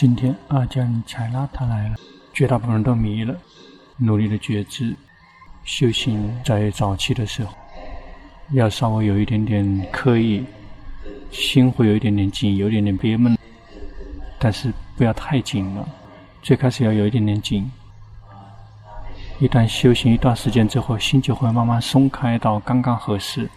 [0.00, 1.96] 今天阿姜柴拉他来了，
[2.32, 3.34] 绝大部分人都迷了，
[3.96, 4.94] 努力的觉知
[5.64, 7.52] 修行，在早期的时候，
[8.52, 10.44] 要稍微有一点点刻意，
[11.32, 13.36] 心会有一点点紧，有一点点憋闷，
[14.38, 15.84] 但是不要太紧了。
[16.44, 17.68] 最开始要有一点点紧，
[19.40, 23.50] 一旦修行一段时间之后，心就会慢慢松开到刚刚合适。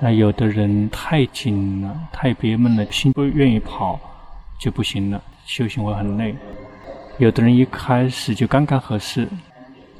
[0.00, 4.00] 那有的人太紧了，太憋闷了，心不愿意跑。
[4.58, 6.34] 就不行了，修行会很累。
[7.18, 9.28] 有的人一开始就刚刚合适，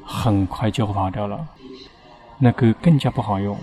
[0.05, 1.47] 很快就跑掉了，
[2.39, 3.57] 那个更加不好用。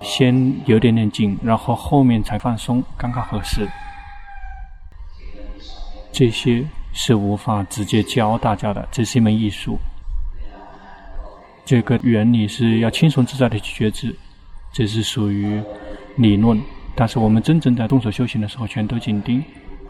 [0.00, 3.68] 先有点点紧，然后后面才放松，刚刚合适。
[6.10, 9.78] 这些是无法直接教大家的，这是一门艺术。
[11.66, 14.16] 这个原理是要轻松自在的去觉知，
[14.72, 15.62] 这是属于
[16.16, 16.60] 理论。
[16.96, 19.44] 但是我们真正在动手修行的时候，全都紧盯。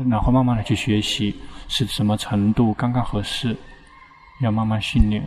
[0.08, 1.34] 然后慢慢的去学习
[1.68, 3.56] 是什么程度刚刚合适，
[4.40, 5.26] 要慢慢训练。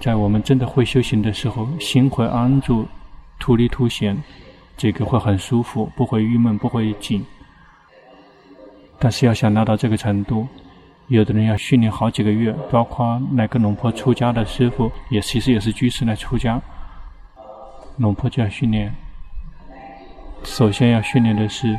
[0.00, 2.86] 在我们真的会修行的时候，心会安住，
[3.38, 4.16] 突离凸显，
[4.76, 7.24] 这个会很舒服，不会郁闷，不会紧。
[8.98, 10.46] 但是要想达到这个程度，
[11.08, 16.60] 有的人要训练好几个月，包括那个龙婆出家的师傅，也其实也是居士来出家，
[17.96, 18.94] 龙婆就要训练。
[20.44, 21.76] 首先要训练的是。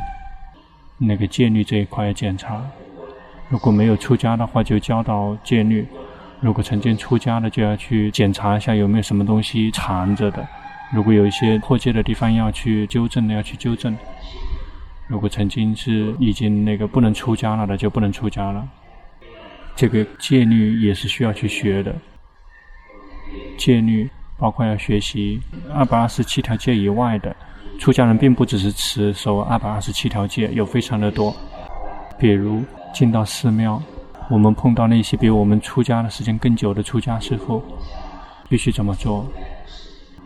[1.02, 2.62] 那个戒律这一块要检查，
[3.48, 5.82] 如果没有出家的话，就教导戒律；
[6.40, 10.42] 如果曾经出家的，就要去检查一下有没有什么东西藏着的；
[10.92, 13.94] 如果有一些破戒的地方要去纠正的，要去纠正；
[15.08, 18.68] 如果曾经是已经那个不能出家了的，就不能出家了。
[19.74, 21.94] 这个戒律也是需要去学的。
[23.56, 25.40] 戒律包括要学习
[25.72, 27.34] 二百二十七条戒以外的。
[27.80, 31.34] 出家人并不只是持守二百二十七条戒，有非常的多。
[32.18, 33.82] 比如进到寺庙，
[34.28, 37.62] 我们碰到那些比我们出家的时间更久的出家师父，
[38.50, 39.26] 必须怎么做？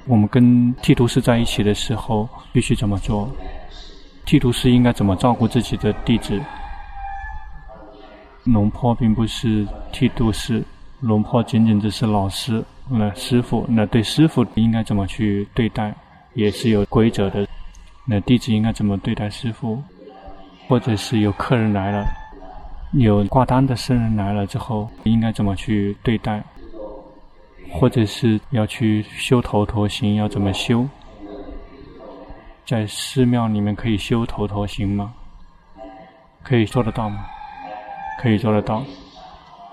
[0.07, 3.31] 我们跟剃度师在一起的时候，必须怎么做？
[4.27, 6.41] 剃度师应该怎么照顾自己的弟子？
[8.43, 10.61] 龙婆并不是剃度师，
[10.99, 15.95] 龙婆仅仅只是老师，那师傅，那对师傅应该怎么去对待？
[16.35, 17.47] 也是有规则的，
[18.05, 19.83] 那弟子应该怎么对待师父？
[20.69, 22.07] 或者是有客人来了，
[22.93, 26.43] 有挂单的僧人来了之后，应该怎么去对待？
[27.71, 30.87] 或者是要去修头陀行，要怎么修？
[32.65, 35.13] 在寺庙里面可以修头陀行吗？
[36.43, 37.27] 可以做得到吗？
[38.21, 38.83] 可以做得到。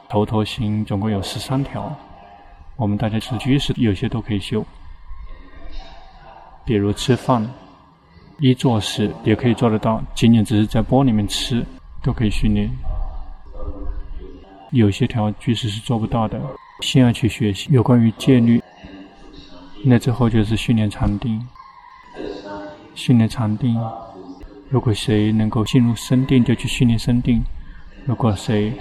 [0.10, 1.96] 头陀行总共有十三条，
[2.76, 4.66] 我们大家是居士，有些都可以修。
[6.66, 7.48] 比如吃饭，
[8.40, 11.66] 一坐时也可以做得到，仅仅只是在钵里面吃，
[12.02, 12.70] 都可以训练。
[14.72, 16.40] 有些条居士是做不到的，
[16.82, 18.62] 先要去学习有关于戒律。
[19.84, 21.46] 那之后就是训练禅定，
[22.96, 23.78] 训练禅定。
[24.70, 27.42] 如果谁能够进入深定，就去训练深定；
[28.06, 28.72] 如果谁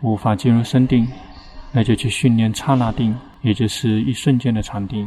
[0.00, 1.06] 无法进入深定，
[1.72, 5.06] 那就去训练刹那定，也就是一瞬间的禅定。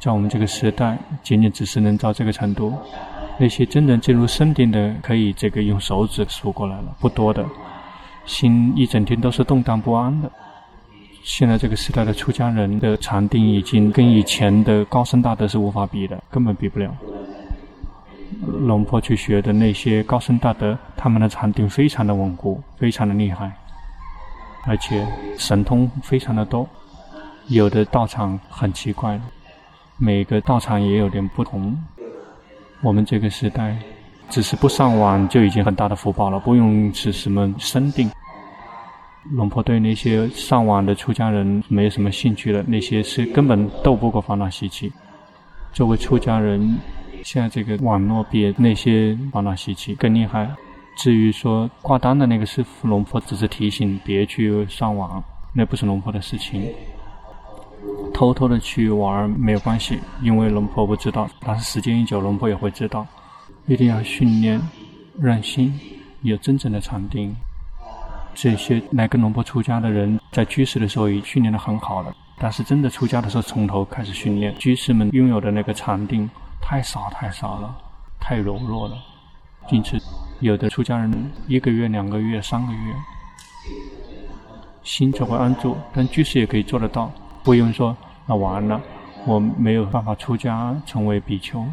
[0.00, 2.72] 在我们这个时代，仅仅只是能到这个程度。
[3.40, 7.44] 那些真正进入深定的，可以这个用手指数过来了，不多的。
[8.26, 10.30] 心一整天都是动荡不安的。
[11.22, 16.94] 现在这个时代的出家人的禅定，已经跟以前的高僧大德是无法比的，根本比不了。
[18.46, 23.52] 龙婆去学的那些高僧大德，他们的禅定非常的稳固，非常的厉害，
[24.66, 26.68] 而且神通非常的多。
[27.46, 29.20] 有的道场很奇怪。
[29.98, 31.76] 每个道场也有点不同。
[32.82, 33.76] 我们这个时代，
[34.30, 38.08] 只是不上网就已经很大的福报了，不用是什么深定。
[39.32, 44.92] 龙婆对那些上网的出家人没有什么兴趣了，那些是根本斗不过烦恼习气。
[45.72, 46.78] 作为出家人，
[47.24, 50.48] 现在这个网络比那些烦恼习气更厉害。
[50.96, 55.22] 至于说挂单的那个师傅，龙婆只是提醒别去上网，
[55.52, 56.62] 那不是龙婆的事情。
[58.12, 63.06] 偷偷的去玩没有关系，因为龙婆不知道，但是时间一久，龙婆也会知道。
[63.66, 64.60] 一定要训练，
[65.20, 65.78] 让心
[66.22, 67.34] 有真正的禅定。
[68.34, 74.54] 这些来跟龙婆出家的人，在居士的时候已训练得很好了，但是真的出家的时候，从头开始训练。
[74.58, 76.28] 居士们拥有的那个禅定
[76.62, 77.76] 太少太少了，
[78.18, 78.96] 太柔弱了，
[79.70, 79.98] 因此
[80.40, 82.94] 有的出家人一个月、两个月、三个月，
[84.82, 87.12] 心就会安住，但居士也可以做得到。
[87.42, 87.96] 不用说，
[88.26, 88.80] 那完了，
[89.26, 91.64] 我没有办法出家成为比丘。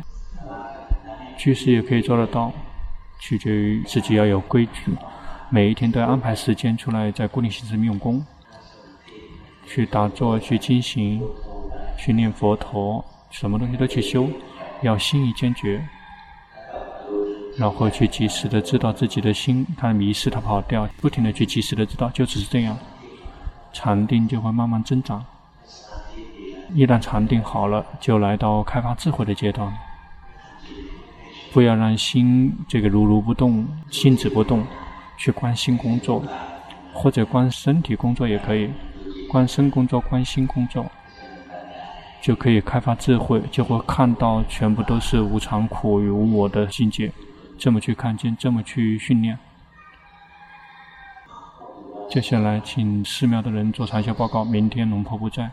[1.37, 2.51] 居士也可以做得到，
[3.19, 4.91] 取决于自己要有规矩。
[5.49, 8.23] 每一天都要安排时间出来，在固定形式用功，
[9.67, 11.21] 去打坐，去进行，
[11.97, 14.27] 去念佛陀，什么东西都去修，
[14.81, 15.85] 要心意坚决，
[17.57, 22.77] 然后去及时的知道自己的心，它迷失，它跑掉，不停的去及时的知道，就只是这样，
[23.71, 25.23] 禅定就会慢慢增长。
[26.73, 29.71] 一旦禅定好了，就来到开发智慧的阶段。
[31.53, 34.65] 不要让心这个如如不动，心止不动，
[35.17, 36.21] 去关心工作，
[36.93, 38.69] 或者关身体工作也可以，
[39.29, 40.85] 关身工作、关心工作，
[42.21, 47.09] 就可以开发智慧，就会看到全部都是无常、苦与无我的境界。
[47.57, 49.39] 这么去看见，这么去训练。
[52.09, 54.43] 接下来，请寺庙的人做禅修报告。
[54.43, 55.49] 明天龙婆不在。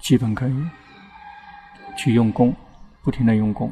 [0.00, 0.66] 基本可以
[1.96, 2.54] 去用功，
[3.02, 3.70] 不停的用功，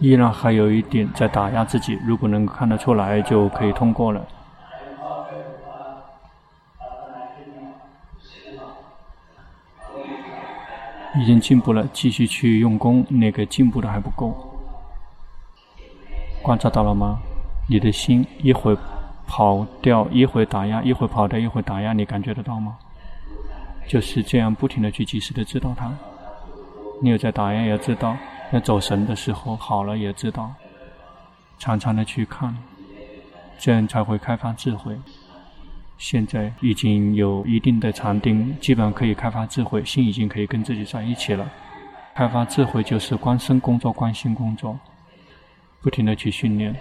[0.00, 1.98] 依然还有一点在打压自己。
[2.04, 4.26] 如果能看得出来，就可以通过了。
[11.18, 13.04] 已经进步了，继续去用功。
[13.08, 14.32] 那个进步的还不够，
[16.42, 17.18] 观察到了吗？
[17.68, 18.76] 你的心一会
[19.26, 22.76] 跑掉，一会打压，一会跑掉，一会打压，你感觉得到吗？
[23.88, 25.92] 就是这样，不停的去及时的知道它。
[27.02, 28.14] 你有在打压，也知道；
[28.52, 30.52] 要走神的时候，好了也知道。
[31.58, 32.56] 常常的去看，
[33.58, 34.96] 这样才会开发智慧。
[36.00, 41.46] 现在已经有一定的禅定，基本上可以开发智慧，心已经可以跟自己在一起了。
[42.14, 44.78] 开发智慧就是观身工作、观心工作，
[45.82, 46.74] 不停的去训练。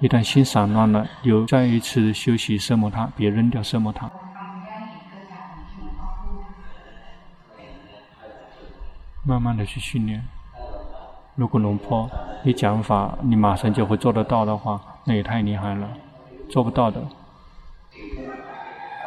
[0.00, 4.10] 一旦心散乱了，又再一次修习奢摩他，别扔掉色魔塔。
[9.24, 10.20] 慢慢的去训练。
[11.36, 12.10] 如果龙婆
[12.42, 15.88] 一讲法，你马上就会做得到的话，那也太厉害了。
[16.50, 17.00] 做不到的。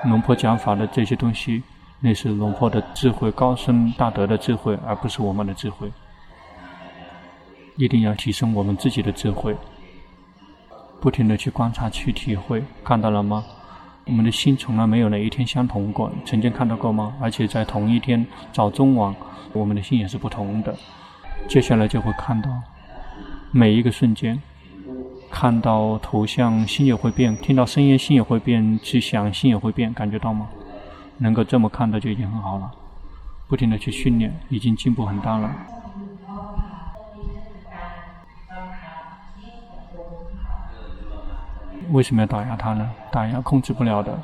[0.04, 1.64] 龙婆讲法的这些东西，
[2.00, 5.92] 那是龙婆的智慧、高深大德的智慧，而不是我们的智慧。
[7.78, 9.56] 一定要提升我们自己的智慧。
[11.02, 13.44] 不停地去观察、去体会，看到了吗？
[14.06, 17.14] 我们的心从来没有哪一天相同过，曾经看到过吗？
[17.20, 19.16] 而且在同一天早中晚，
[19.54, 20.76] 我们的心也是不同的。
[21.48, 22.50] 接下来就会看到
[23.52, 24.40] 每一个瞬间，
[25.38, 30.48] 看到头像心也会变，听到声音心也会变，去想心也会变，感觉到吗？
[31.18, 32.72] 能够这么看到就已经很好了。
[33.50, 35.52] 不停的去训练，已经进步很大了。
[41.92, 42.90] 为什么要打压他呢？
[43.12, 44.18] 打压控制不了的。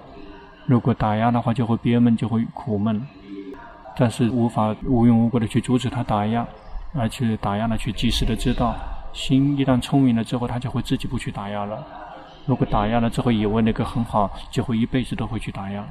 [0.65, 3.05] 如果打压的话，就会憋闷，就会苦闷。
[3.97, 6.47] 但是无法无缘无故的去阻止他打压，
[6.93, 8.73] 而且打压呢，去及时的知道，
[9.13, 11.85] 心一旦聪明了之后，他就会自己不去打压了。
[12.45, 15.83] 如果打压了之后以为那个很好，就会一辈子都会去打压。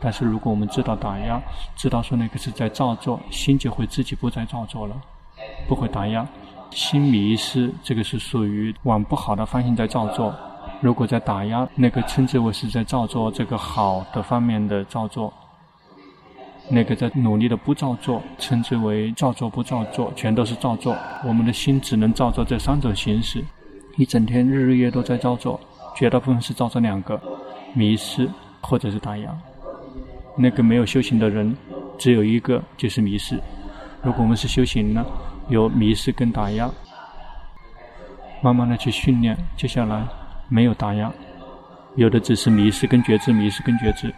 [0.00, 1.40] 但是如果我们知道打压，
[1.76, 4.96] 知道说那个是在造作，心就会自己不再造作了，
[5.68, 6.26] 不会打压。
[6.70, 10.34] 心迷失，这个是属于往不好的方向在造作。
[10.80, 15.30] 如果在打压，那个称之为是在造作这个好的方面的造作；
[16.70, 20.96] 那个在努力的不造作，称之为造作不造作，全都是造作。
[21.24, 23.44] 我们的心只能造作这三种形式，
[23.96, 25.58] 一整天日日夜都在造作，
[25.96, 27.20] 绝大部分是造作两个：
[27.74, 28.28] 迷失
[28.60, 29.36] 或者是打压。
[30.36, 31.56] 那个没有修行的人，
[31.98, 33.38] 只有一个就是迷失。
[34.02, 35.04] 如果我们是修行呢，
[35.48, 36.70] 有迷失跟打压，
[38.40, 40.06] 慢慢的去训练，接下来。
[40.52, 41.12] 没有打压，
[41.94, 44.12] 有的只是迷失跟觉知，迷失跟觉知。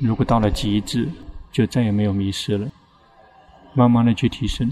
[0.00, 1.08] 如果到了极致，
[1.50, 2.68] 就再也没有迷失了。
[3.74, 4.70] 慢慢的去提升。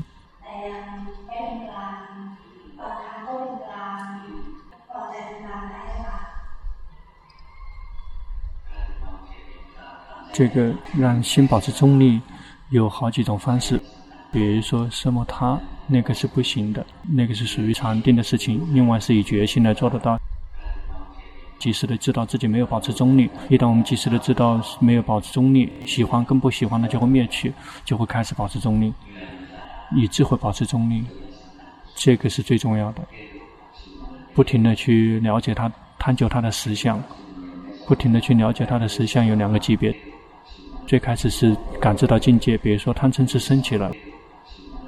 [10.33, 12.21] 这个让心保持中立，
[12.69, 13.81] 有好几种方式。
[14.31, 18.63] 比如说什么他，那个是不行的，那个是属于禅定的事情。
[18.75, 20.21] 另外是以决心来做得到。
[21.59, 27.53] 及时的知道自己没有保持中立，一旦我们及时的知道没有保持中立，喜欢跟不喜欢的就会灭去，
[27.85, 28.93] 就会开始保持中立，
[29.95, 31.05] 以智慧保持中立，
[31.95, 33.03] 这个是最重要的。
[34.35, 37.03] 不停的去了解它，探究它的实相，
[37.87, 39.97] 不停的去了解它的实相有两个级别，
[40.87, 43.91] 最开始是感知到境界，比如说贪嗔痴升起了，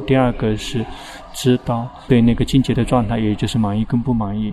[0.07, 0.85] 第二个是
[1.33, 4.53] 知道对那个境界的状态，也就是满意跟不满意。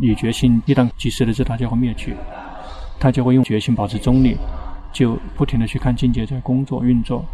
[0.00, 2.16] 以决心，一旦及时的知道，它就会灭去，
[2.98, 4.36] 他就会用决心保持中立，
[4.92, 7.24] 就不停的去看境界在工作运作。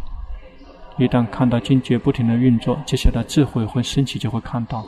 [0.97, 4.85] 一旦看到境界不停的运作，接下来智慧会升起，就会看到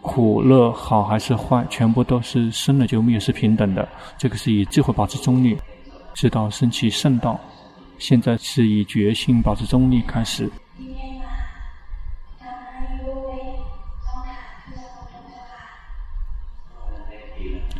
[0.00, 3.86] 苦乐好还是坏，全部都是生了就灭，是平等的。
[4.16, 5.56] 这个是以智慧保持中立，
[6.14, 7.38] 直到升起圣道。
[7.98, 10.50] 现在是以觉性保持中立开始。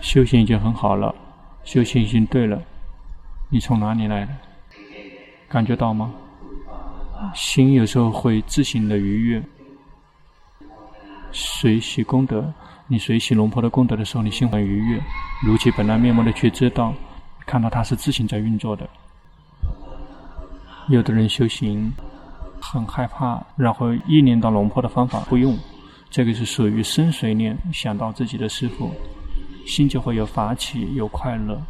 [0.06, 1.12] 修行已经很好了，
[1.64, 2.62] 修行已经对了。
[3.50, 4.28] 你从哪里来的？
[5.48, 6.14] 感觉到吗？
[7.34, 9.42] 心有时候会自行的愉悦。
[11.32, 12.54] 随喜功德，
[12.86, 15.02] 你随喜龙婆的功德的时候，你心很愉悦，
[15.44, 16.94] 如其本来面目的去知道，
[17.44, 18.88] 看到它是自行在运作的。
[20.88, 21.92] 有的人修行
[22.60, 25.58] 很害怕，然后意念到龙婆的方法不用，
[26.10, 28.94] 这个是属于生随念，想到自己的师父，
[29.66, 31.60] 心就会有法起，有快乐。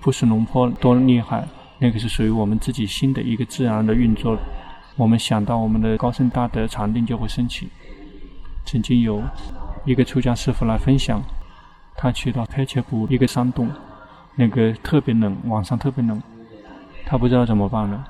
[0.00, 1.46] 不是龙婆多厉害，
[1.78, 4.36] 那个是属于我们自己心的一个自然的运作。
[4.96, 7.68] 我们想到我们的高僧大德禅定就会升起。
[8.64, 9.22] 曾经有
[9.84, 11.22] 一个出家师父来分享，
[11.96, 13.70] 他去到喀彻布一个山洞，
[14.36, 16.20] 那个特别冷，晚上特别冷。
[17.06, 18.04] 他不知道怎么办了，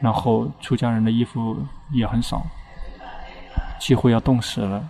[0.00, 1.56] 然后出家人的衣服
[1.92, 2.44] 也很少，
[3.78, 4.88] 几乎要冻死了，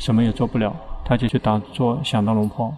[0.00, 2.74] 什么也做不了，他就去打坐，想到龙婆，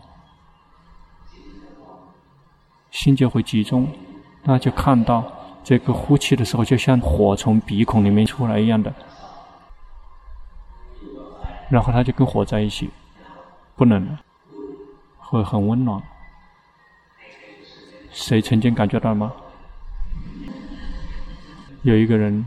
[2.91, 3.87] 心就会集中，
[4.43, 5.25] 他就看到
[5.63, 8.93] 这个呼气的时候，就像火从鼻孔里面出来一样的，
[11.71, 12.91] 然后他就跟火在一起，
[13.77, 14.19] 不冷了，
[15.21, 16.03] 会很温暖。
[18.11, 19.33] 谁曾经感觉到吗？
[21.83, 22.45] 有一个人，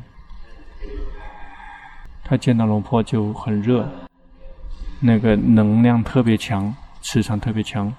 [2.25, 3.89] 他见到龙婆就很热，
[4.99, 7.93] 那个能量特别强，磁场特别强。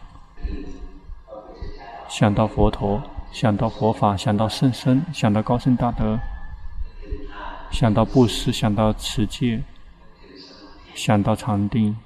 [2.09, 6.19] 想到佛陀，想到佛法，想到圣僧，想到高僧大德，
[7.71, 9.63] 想到布施，想到持戒，
[10.95, 11.97] 想到禅定，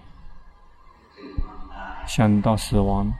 [2.06, 3.12] 想到死亡。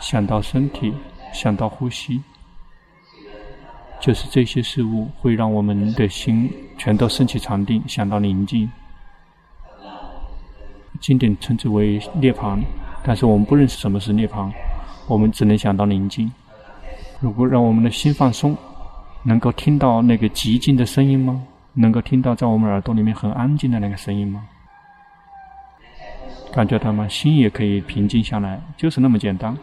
[0.00, 0.92] 想到身体，
[1.32, 2.20] 想到呼吸，
[4.00, 8.68] 就是这些事物会让我们的心全都升起禅定，想到宁静。
[11.02, 12.58] 经典称之为涅槃，
[13.04, 14.50] 但是我们不认识什么是涅槃，
[15.08, 16.32] 我们只能想到宁静。
[17.20, 18.56] 如果让我们的心放松，
[19.24, 21.44] 能够听到那个寂静的声音吗？
[21.74, 24.46] 能够听到在我们耳朵里面很安静的那个声音吗？
[26.52, 27.08] 感觉到吗？
[27.08, 29.56] 心也可以平静下来，就是那么简单。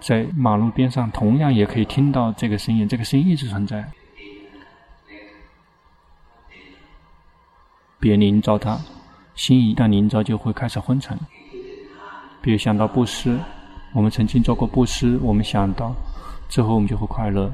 [0.00, 2.88] 在马路边上，同样也可以听到这个声音。
[2.88, 3.84] 这个声音一直存在。
[8.00, 8.78] 别凝照它，
[9.38, 11.16] 心一旦凝照，就会开始昏沉。
[12.42, 13.38] 比如想到布施，
[13.92, 15.94] 我们曾经做过布施，我们想到
[16.48, 17.48] 之后，我们就会快乐。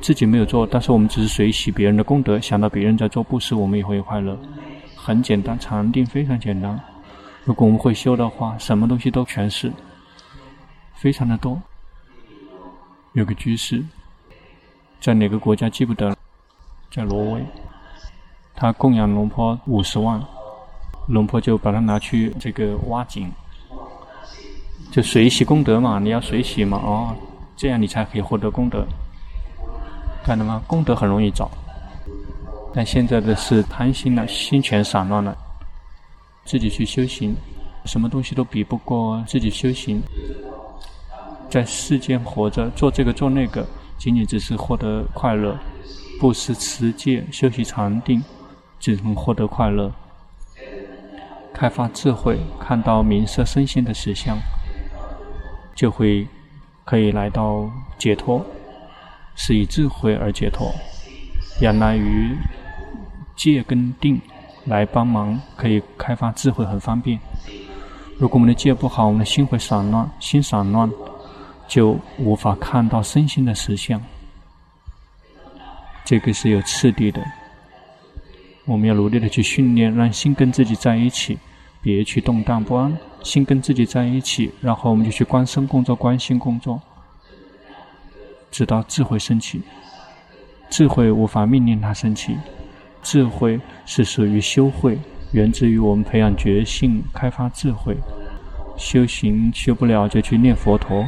[0.00, 4.38] 自己没有做，但是我们只是随喜别人的功德，想到别人在做布施，我们也会快乐。
[4.96, 6.80] 很简单，禅定非常简单。
[7.44, 9.70] 如果我们会修的话，什么东西都全是。
[10.94, 11.60] 非常的多，
[13.12, 13.84] 有个居士，
[14.98, 16.16] 在哪个国家记不得了，
[16.90, 17.44] 在挪威，
[18.60, 20.20] 他供养龙婆五十万，
[21.06, 23.30] 龙婆就把他拿去这个挖井，
[24.90, 27.14] 就随喜功德嘛，你要随喜嘛，哦，
[27.56, 28.84] 这样你才可以获得功德，
[30.24, 30.60] 看到吗？
[30.66, 31.48] 功德很容易找，
[32.74, 35.38] 但现在的是贪心了，心全散乱了，
[36.44, 37.36] 自己去修行，
[37.84, 40.02] 什么东西都比不过自己修行。
[41.48, 43.64] 在世间活着，做这个做那个，
[43.96, 45.56] 仅仅只是获得快乐；
[46.18, 48.20] 布施、持戒、修习禅定，
[48.78, 49.92] 只能获得快乐。
[51.52, 54.38] 开发智慧，看到名色身心的实相，
[55.74, 56.26] 就会
[56.84, 58.44] 可以来到解脱，
[59.34, 60.72] 是以智慧而解脱。
[61.60, 62.36] 仰赖于
[63.36, 64.20] 戒跟定
[64.66, 67.18] 来帮忙，可以开发智慧，很方便。
[68.18, 70.90] 如果我们的戒不好，我们的心会散乱，心散乱。
[71.66, 74.02] 就无法看到身心的实相，
[76.02, 77.22] 这个是有次第的。
[78.68, 81.38] 我们要努力的去训练，让心跟自己在一起，
[81.80, 82.94] 别去动荡不安。
[83.22, 86.80] 心跟自己在一起，然后我们就去观身工作、观心工作，
[88.50, 89.62] 直到智慧升起。
[90.68, 92.36] 智慧无法命令它升起，
[93.02, 94.98] 智慧是属于修慧，
[95.32, 97.96] 源自于我们培养觉性、开发智慧。
[98.76, 101.04] 修行修不了，就去念佛陀。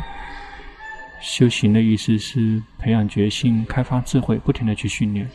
[1.21, 5.29] 修行的意思是培养觉性、开发智慧，不停的去训练。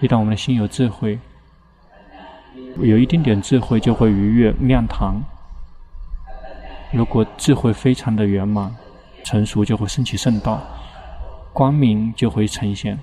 [0.00, 1.18] 一旦我们的心有智慧，
[2.80, 5.22] 有一丁点智慧，就会愉悦亮堂。
[6.92, 8.74] 如果智慧非常的圆满、
[9.24, 10.62] 成熟，就会升起圣道，
[11.52, 12.98] 光明就会呈现。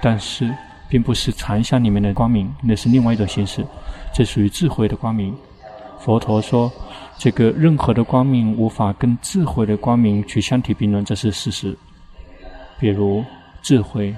[0.00, 0.52] 但是，
[0.88, 3.64] 并不是禅相里面的光明，那是另外一种形式，
[4.12, 5.36] 这属于智慧的光明。
[5.98, 6.70] 佛陀说，
[7.18, 11.76] 这个任何的光明无法跟智慧的光明去相提并论，这是事实。
[12.78, 13.24] 比如，
[13.62, 14.14] 智慧，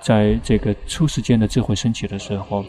[0.00, 2.64] 在这个初世间的智慧升起的时候，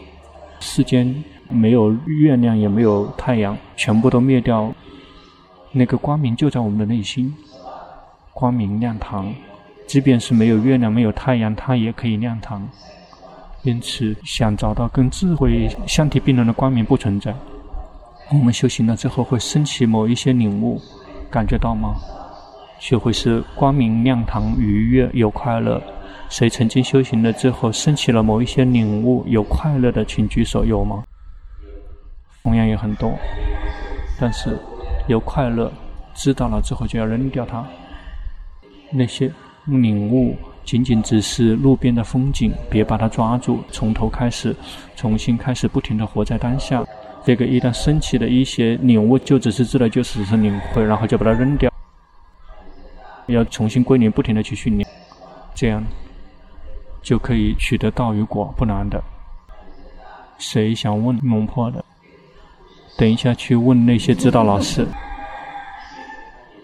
[0.60, 4.72] 世间没有月亮，也没有太阳，全部都灭掉，
[5.72, 7.34] 那个光明就在我们的内心，
[8.32, 9.32] 光明亮堂。
[9.86, 12.68] 即便是没有月亮，没有太阳，它也可以亮堂。
[13.62, 17.34] 因此，想找到跟智慧相提并论的光明不存在。
[18.30, 20.80] 我们修行了之后，会升起某一些领悟，
[21.28, 21.96] 感觉到吗？
[22.80, 25.80] 学会是光明亮堂、愉悦有快乐。
[26.30, 31.04] 谁曾经修行了之后，升起了某一些领悟，有快乐的，请举手，有吗？
[32.42, 33.12] 同样也很多，
[34.18, 34.58] 但是
[35.08, 35.70] 有快乐，
[36.14, 37.62] 知道了之后就要扔掉它。
[38.90, 39.30] 那些
[39.66, 40.34] 领悟
[40.64, 44.56] 仅仅只是路边的风景，别把它抓住，从头开始，
[44.96, 46.82] 重新开始，不停地活在当下。
[47.22, 51.69] 这个一旦升起的一些领悟，就只是知道，就只是领会，然后就把它扔掉。
[53.30, 54.88] 要重新归零，不停的去训练，
[55.54, 55.82] 这样
[57.02, 59.02] 就可以取得道与果，不难的。
[60.38, 61.84] 谁想问龙婆的？
[62.96, 64.86] 等一下去问那些指导老师。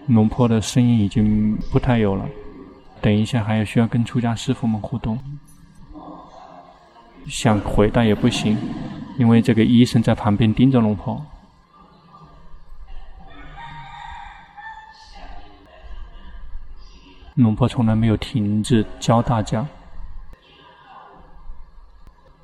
[0.07, 2.27] 龙婆的声音已经不太有了。
[3.01, 5.19] 等一下还要需要跟出家师父们互动。
[7.27, 8.57] 想回答也不行，
[9.19, 11.21] 因为这个医生在旁边盯着龙婆。
[17.37, 19.67] 龙婆从来没有停止教大家。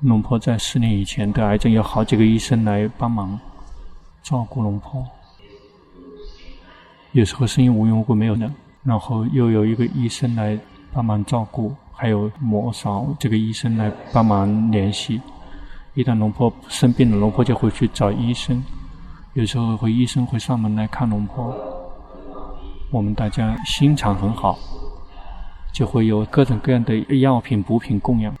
[0.01, 3.39] 龙婆在四年以前得癌症，有好几个医生来帮忙
[4.21, 5.03] 照顾龙婆。
[7.11, 8.51] 有时候生意无缘无故没有了，
[8.83, 10.59] 然后又有一个医生来
[10.91, 15.19] 帮忙照顾，还有魔少这个医生来帮忙联系。
[15.95, 18.63] 一旦龙婆生病了，龙婆就会去找医生。
[19.33, 21.55] 有时候会医生会上门来看龙婆。
[22.91, 24.59] 我们大家心肠很好。
[25.73, 28.33] 就会有各种各样的药品补品供养。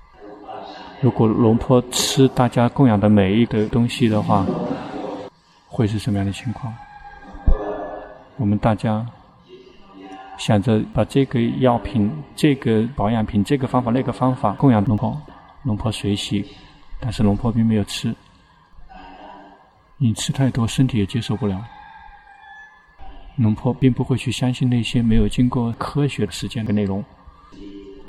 [1.01, 4.45] 如果龙婆吃大家供养的每一个东西的话，
[5.67, 6.73] 会是什么样的情况？
[8.37, 9.05] 我们大家
[10.37, 15.19] 想着把这个药品、这个保养品、这个方法、那个方法供养龙婆，
[15.63, 16.45] 龙婆随喜，
[16.99, 18.15] 但是龙婆并没有吃。
[19.97, 21.63] 你吃太多，身体也接受不了。
[23.35, 27.03] 龙婆并不会去相信那些没有经过科学的实践的内容。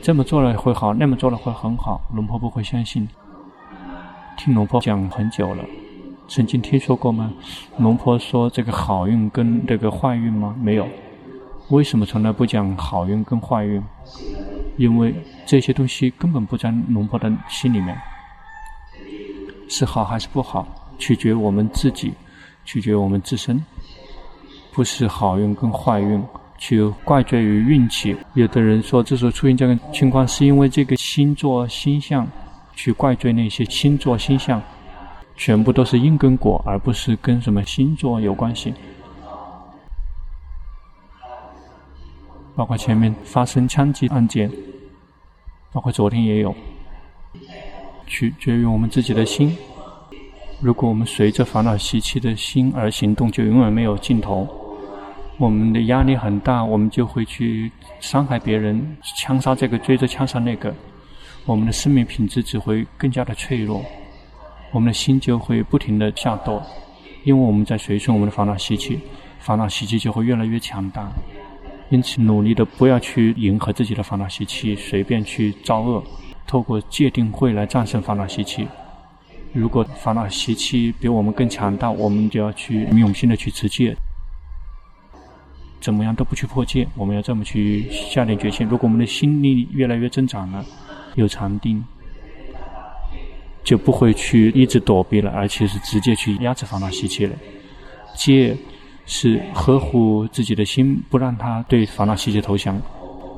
[0.04, 1.98] 这么做了会好，那么做了会很好。
[2.12, 3.08] 龙婆不会相信。
[4.36, 5.64] 听龙婆讲很久了，
[6.28, 7.32] 曾经听说过吗？
[7.78, 10.54] 龙婆说这个好运跟这个坏运吗？
[10.60, 10.86] 没有。
[11.70, 13.82] 为什么从来不讲好运跟坏运？
[14.76, 15.14] 因为
[15.46, 17.98] 这些东西根本不在龙婆的心里面。
[19.70, 22.12] 是好还是不好，取决于我们自己，
[22.66, 23.64] 取决于我们自身，
[24.70, 26.22] 不是好运跟坏运。
[26.66, 32.26] 去怪罪于运气，有的人说，这时候出现这个情况，是因为这个星座星象，
[32.74, 34.62] 去怪罪那些星座星象，
[35.36, 38.72] 全部都是因跟果，而不是跟什么星座有关系。
[42.56, 44.50] 包括前面发生枪击案件，
[45.70, 46.54] 包括昨天也有，
[48.06, 49.54] 取决于我们自己的心。
[50.62, 54.63] 如果我们随着烦恼习气的心而行动，就永远没有尽头。
[55.36, 60.72] 我们的压力很大，我们就会去伤害别人，枪杀这个，追着枪杀那个，
[61.44, 63.84] 我们的生命品质只会更加的脆弱，
[64.70, 66.62] 我们的心就会不停的下堕，
[67.24, 69.00] 因为我们在随顺我们的烦恼习气，
[69.40, 71.10] 烦恼习气就会越来越强大。
[71.90, 76.02] 因此，努力的不要去迎合自己的烦恼习气，随便去造恶，
[76.46, 78.68] 透过戒定慧来战胜烦恼习气。
[79.52, 83.96] 如果烦恼习气比我们更强大，我们就要去用心的去持戒。
[85.84, 88.66] 怎么样都不去破戒，我们要这么去下定决心。
[88.66, 90.64] 如果我们的心力越来越增长了，
[91.14, 91.84] 有禅定，
[93.62, 97.36] 就不会去一直躲避了，而且是直接去压制烦恼习气了。
[98.14, 98.56] 戒
[99.04, 102.76] 是呵护自己的心，不让它对烦恼习气投降；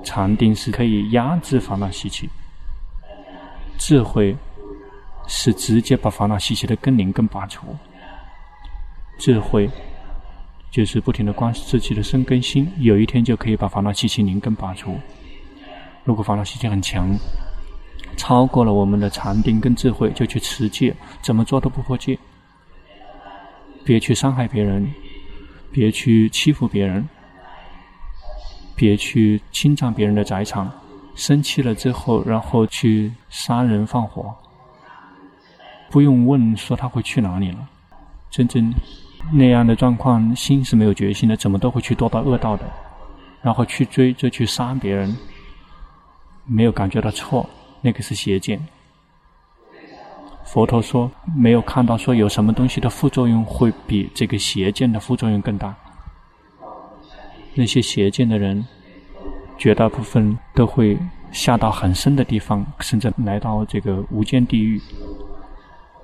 [0.04, 2.28] 禅定是可以压制烦恼习气；
[3.76, 4.36] 智慧
[5.26, 7.66] 是直接把烦恼习气的根灵根拔除。
[9.18, 9.68] 智慧。
[10.76, 14.94] 就是不停的观自己的生根心，有一天就可以把烦恼习气灵根拔除。
[16.04, 17.16] 如果烦恼习气很强，
[18.14, 22.18] 超过了我们的禅定跟智慧，就去持戒，怎么做都不破戒。
[23.86, 24.86] 别去伤害别人，
[25.72, 27.08] 别去欺负别人，
[28.74, 30.70] 别去侵占别人的财产，
[31.14, 34.30] 生气了之后，然后去杀人放火，
[35.88, 37.66] 不用问说他会去哪里了。
[38.28, 38.70] 真正
[39.32, 42.64] 那样的状况，心是没有决心的，怎么都会去堕到恶道的。
[43.42, 45.16] 然后去追着去杀别人，
[46.44, 47.48] 没有感觉到错，
[47.80, 48.60] 那个是邪见。
[50.44, 55.74] 佛陀说，没有看到说有什么东西的副作用会比这个邪见的副作用更大。
[57.54, 58.66] 那些邪见的人，
[59.56, 60.98] 绝大部分都会
[61.30, 64.80] 下到很深的地方，甚至来到这个无间地狱。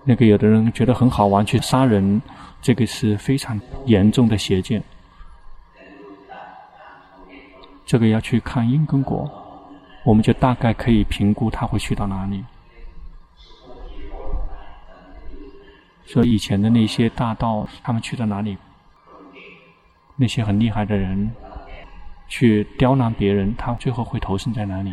[0.04, 2.20] 那个有的人觉得很好玩，去杀人，
[2.60, 4.82] 这个是非常严重的邪见。
[7.86, 9.30] 这个要去看因跟果，
[10.04, 12.44] 我们就大概可以评估他会去到哪里。
[16.04, 18.58] 所以以前的那些大道，他们去到哪里？
[20.16, 21.30] 那些很厉害的人，
[22.28, 24.92] 去刁难别人，他最后会投生在哪里？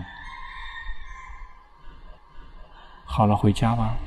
[3.06, 3.98] 好了，回家吧。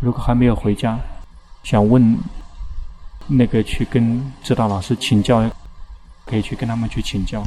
[0.00, 0.98] 如果还没有回家，
[1.62, 2.18] 想问
[3.26, 5.48] 那个去跟指导老师请教，
[6.26, 7.42] 可以去跟他们去请教。